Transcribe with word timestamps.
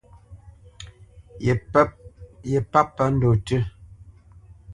Ye 2.51 2.59
páp 2.71 2.87
pə́ 2.95 3.07
ndɔ̂ 3.13 3.31
tʉ́. 3.45 3.59